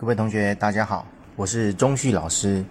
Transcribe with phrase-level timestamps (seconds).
[0.00, 1.04] 各位同学，大家好，
[1.34, 2.64] 我是钟旭老师，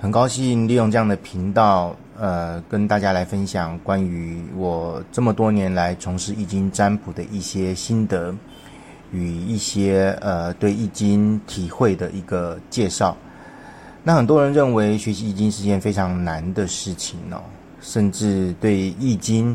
[0.00, 8.34] 很高兴利用这样的频道，呃，跟大家来分享关于我这么多年来从事易经占卜的一些心得
[9.12, 13.14] 与一些呃对易经体会的一个介绍。
[14.02, 17.42] 那很多人认为学习易经是件非常难的事情哦，
[17.82, 19.54] 甚至对易经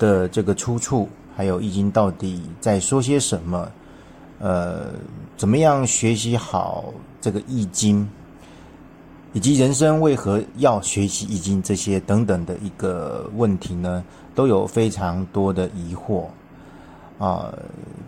[0.00, 3.70] 的这个出处，还有易经到底在说些什么。
[4.38, 4.92] 呃，
[5.36, 8.06] 怎么样学习好这个易经，
[9.32, 14.04] 以及人生为何要学习易经这些等等的一个问题呢？
[14.34, 16.24] 都有非常多的疑惑
[17.18, 17.54] 啊。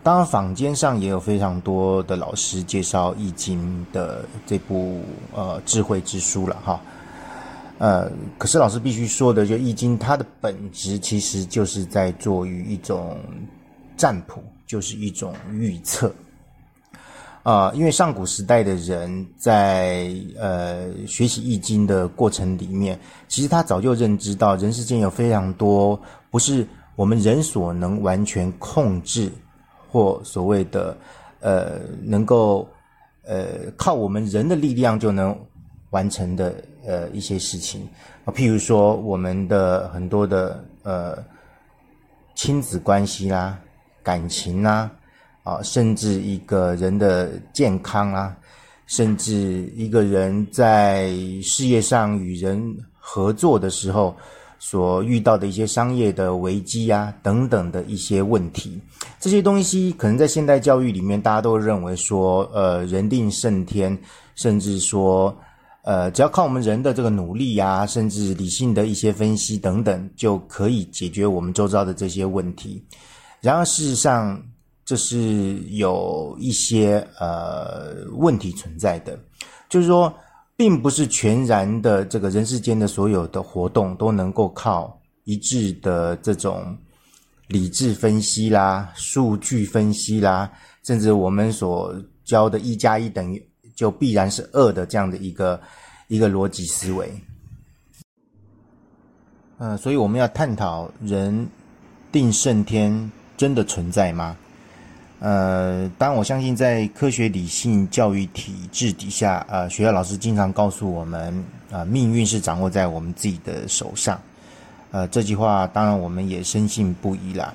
[0.03, 5.01] 当然，坊间上也有非常多的老师介绍易经的这部
[5.33, 6.81] 呃智慧之书了哈。
[7.79, 13.19] 呃，可是老师必须说的，就易经它的本质其实就是在做于一种
[13.97, 14.43] 占卜。
[14.67, 16.13] 就是一种预测，
[17.45, 25.99] 啊，因为上古时代的人在呃学习易经的过程里面，其实他早就认知到人世间有非常多
[26.33, 29.31] 不是我们人所能完全控制
[29.89, 30.99] 或所谓的
[31.39, 32.69] 呃能够
[33.25, 35.39] 呃靠我们人的力量就能
[35.91, 36.53] 完成的
[36.85, 37.89] 呃一些事情
[38.25, 41.25] 啊，譬如说我们的很多的呃
[42.35, 43.57] 亲子关系啦。
[44.07, 44.89] 感情啊，
[45.43, 48.37] 啊，甚至一个人的健康啊，
[48.87, 51.11] 甚至一个人在
[51.43, 52.57] 事业上与人
[53.01, 54.15] 合作的时候
[54.61, 58.81] 所遇到的一些商业的危机啊，等等的一些问题，
[59.19, 63.99] 这些东西可能在现代教育里面，大家都认为说，呃，人定胜天，
[64.37, 65.37] 甚至说，
[65.83, 72.81] 呃，只要靠我们人的这个努力呀，甚至理性的一些分析等等，就可以解决我们周遭的这些问题。
[73.41, 74.43] 然而，事实上，
[74.85, 79.17] 这是有一些呃问题存在的，
[79.69, 80.13] 就是说，
[80.57, 86.77] 并不是全然的这个人世间的所有的活动都能够靠一致的这种
[87.47, 90.51] 理智分析啦、数据分析啦，
[90.83, 91.95] 甚至我们所
[92.25, 95.61] 教的“一加一等于就必然是二”的这样的一个
[96.09, 97.13] 一个逻辑思维。
[99.59, 101.47] 呃，所以我们要探讨人
[102.11, 103.11] 定胜天。
[103.37, 104.37] 真的存在吗？
[105.19, 111.43] 呃，当，我相信在科学理性教育体制底下，呃，学校老师经常告诉我们，
[111.73, 114.21] 啊，命运是掌握在我们自己的手上。
[114.91, 117.55] 呃，这句话当然我们也深信不疑啦。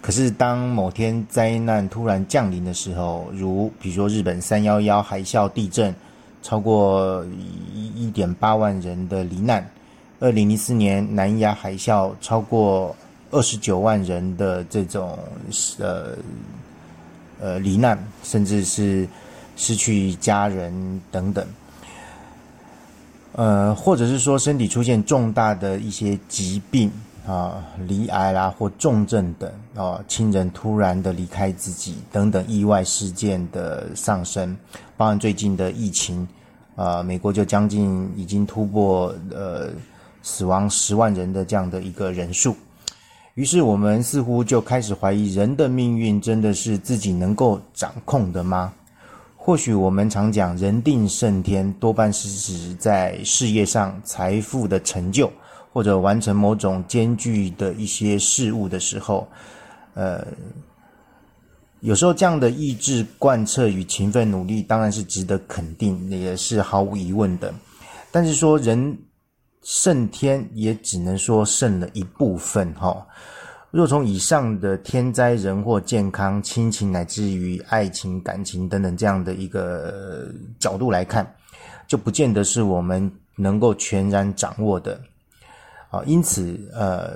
[0.00, 5.94] 可是，当某天灾难突然降临的时候，如比如说日本三幺幺海啸地震，
[6.42, 7.24] 超过
[7.72, 9.62] 一一点八万人的罹难；
[10.18, 12.96] 二零零四年南亚海啸，超过。
[13.32, 15.18] 二十九万人的这种
[15.78, 16.16] 呃
[17.40, 19.08] 呃罹难，甚至是
[19.56, 21.46] 失去家人等等，
[23.32, 26.92] 呃，或者是说身体出现重大的一些疾病
[27.26, 34.54] 啊，罹癌啦或重症等啊，亲人突然的离开自己等等意外事件的上升，
[34.96, 36.28] 包含最近的疫情
[36.76, 39.70] 啊，美国就将近已经突破呃
[40.22, 42.54] 死亡十万人的这样的一个人数。
[43.34, 48.74] 于是我们似乎就开始怀疑，人的命运真的是自己能够掌控的吗？
[49.36, 55.32] 或许我们常讲“人定胜天”，多半是指在事业上财富的成就，
[55.72, 59.26] 或者完成某种艰巨的一些事物的时候，
[59.94, 60.26] 呃，
[61.80, 67.52] 有时候这样的意志贯彻与勤奋努力，当然是值得肯定，也是毫无疑问的。
[68.10, 68.94] 但是说人。
[69.62, 73.06] 胜天也只能说胜了一部分哈。
[73.70, 81.34] 若从以上的天灾人祸、健康、亲情乃至于爱情、感情等等这样的一个角度来看，
[81.88, 85.00] 就不见得是我们能够全然掌握的
[85.88, 86.02] 啊。
[86.04, 87.14] 因此，呃，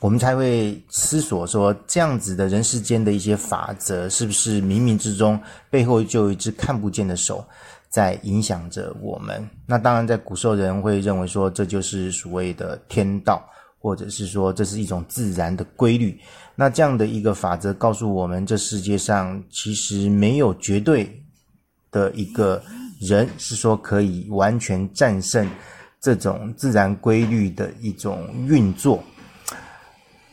[0.00, 7.42] 我们才会思索说，这样子的人世间的一些法则，是不是冥冥之中背后就有一只看不见的手？
[7.88, 9.48] 在影响着我们。
[9.66, 13.42] 那当然，在古时候人会认为说，这就是所谓的天道，
[13.78, 16.18] 或者是说这是一种自然的规律。
[16.54, 21.22] 那这样的一个法则告诉我们，这世界上其实没有绝对
[21.90, 22.62] 的一个
[23.00, 25.48] 人是说可以完全战胜
[26.00, 29.02] 这种自然规律的一种运作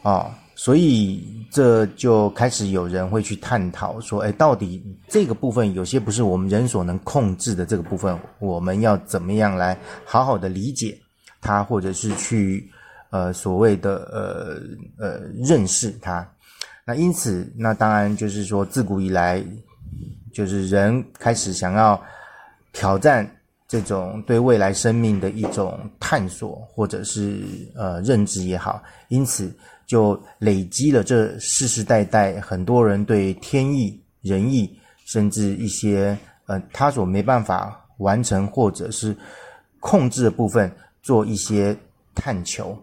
[0.01, 0.37] 啊。
[0.55, 10.97] 所以这就开始有人会去探讨说，哎，到底这个部分有些不是我们人所能控制的这个部分，我们要怎么样来好好的理解
[11.41, 12.71] 它，或者是去
[13.09, 13.95] 呃所谓的
[14.97, 16.25] 呃呃认识它？
[16.85, 19.43] 那因此，那当然就是说，自古以来
[20.31, 22.01] 就是人开始想要
[22.71, 23.29] 挑战
[23.67, 27.41] 这种对未来生命的一种探索，或者是
[27.75, 29.51] 呃认知也好，因此
[29.85, 39.15] 就累积了这世世代代很多人对天意、人意，甚至一些呃他所没办法完成或者是
[39.79, 40.71] 控制的部分，
[41.01, 41.75] 做一些
[42.13, 42.77] 探求。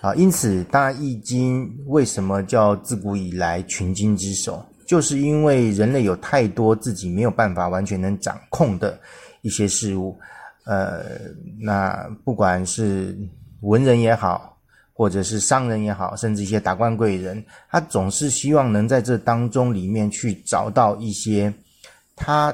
[0.00, 8.96] 啊，因此，大，《易经》为什么叫自古以来群经之首，就是因为人类有太多自己没有办法完全能掌控的
[9.42, 10.16] 一些事物。
[10.66, 11.02] 呃，
[11.60, 13.18] 那不管是
[13.62, 14.56] 文人也好，
[14.98, 17.40] 或者是商人也好，甚至一些达官贵人，
[17.70, 21.54] 他总是希望能在这当中里面去找到一些
[22.16, 22.52] 他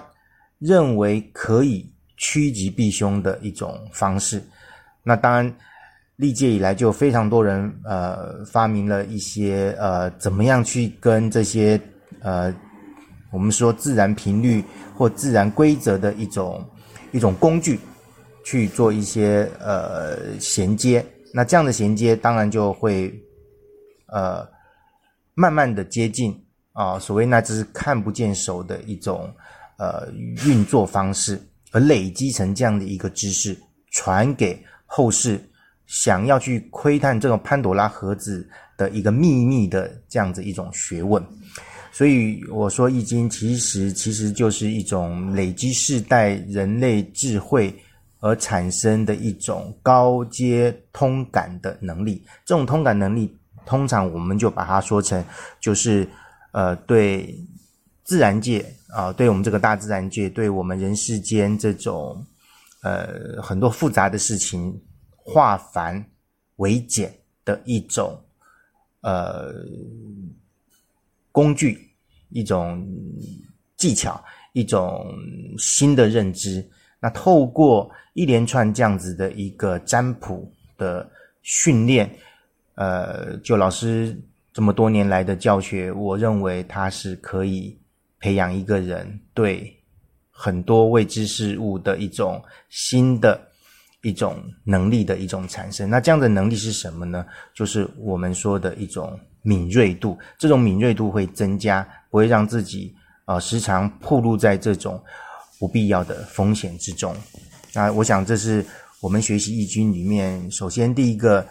[0.58, 4.42] 认为可以趋吉避凶的一种方式。
[5.02, 5.50] 那当然。
[6.16, 11.78] 历届以来，就非常多人呃发明了一些呃怎么样去跟这些
[12.20, 12.54] 呃
[13.32, 14.62] 我们说自然频率
[14.96, 16.64] 或自然规则的一种
[17.10, 17.80] 一种工具
[18.44, 21.04] 去做一些呃衔接。
[21.34, 23.12] 那这样的衔接，当然就会
[24.06, 24.46] 呃
[25.34, 26.32] 慢慢的接近
[26.72, 29.28] 啊，所谓那只看不见手的一种
[29.76, 30.08] 呃
[30.46, 31.42] 运作方式，
[31.72, 33.58] 而累积成这样的一个知识，
[33.90, 35.40] 传给后世。
[35.86, 41.22] 想要去窥探这个潘多拉盒子的一个秘密的这样子一种学问，
[41.92, 47.70] 所以我说《易经》其实其实就是一种累积世代人类智慧
[48.24, 52.24] 而产生的一种高阶通感的能力。
[52.42, 53.36] 这种通感能力，
[53.66, 55.22] 通常我们就把它说成
[55.60, 56.08] 就是
[56.52, 57.38] 呃对
[58.02, 62.24] 自然界啊，对我们这个大自然界，对我们人世间这种
[62.82, 64.80] 呃很多复杂的事情。
[65.26, 66.04] 化繁
[66.56, 67.10] 为简
[67.46, 68.22] 的一种
[69.00, 69.54] 呃
[71.32, 71.80] 工具，
[72.28, 72.86] 一种
[73.74, 74.22] 技巧，
[74.52, 75.02] 一种
[75.56, 76.62] 新的认知。
[77.04, 81.06] 那透过一连串这样子的一个占卜的
[81.42, 82.10] 训练，
[82.76, 84.18] 呃，就老师
[84.54, 87.78] 这么多年来的教学，我认为它是可以
[88.18, 89.70] 培养一个人对
[90.30, 93.38] 很多未知事物的一种新的。
[94.06, 97.24] 一种能力的一种产生，那这样的能力是什么呢？
[97.54, 100.18] 就是我们说的一种敏锐度。
[100.38, 105.02] 这种敏锐度会增加，不会让自己啊时常暴露在这种
[105.64, 107.16] 不必要的风险之中。
[107.72, 108.62] 那我想，这是
[109.00, 111.42] 我们学习易经里面首先第一个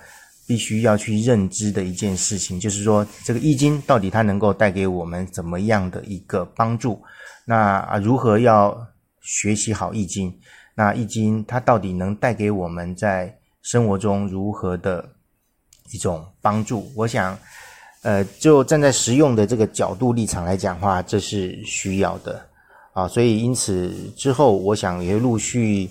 [0.45, 7.01] 必须要去认知的一件事情，就是说这个易经到底它能够带给我们怎么样的一个帮助？
[7.43, 8.87] 那，如何要
[9.21, 10.31] 学习好易经？
[10.75, 15.03] 那易经它到底能带给我们在生活中如何的
[15.91, 16.91] 一种帮助？
[16.95, 17.35] 我想，
[18.03, 22.39] 呃，就站在实用的这个角度立场来讲话，这是需要的
[22.93, 23.07] 啊。
[23.07, 25.89] 所以因此之后，我想也陆续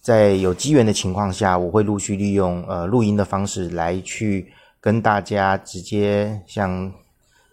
[0.00, 4.46] 在有机缘的情况下，我会陆续利用呃录音的方式来去
[4.80, 6.92] 跟大家直接像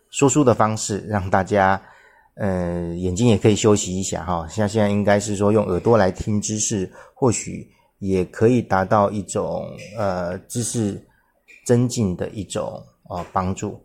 [0.10, 1.82] 说书的方式，让大家。
[2.36, 4.48] 呃，眼睛也可以休息一下哈。
[4.48, 9.68] 像现在应该是说用耳朵来听知识，或许也可以达到一种
[9.98, 11.00] 呃知识
[11.66, 13.80] 增进的一种呃帮助。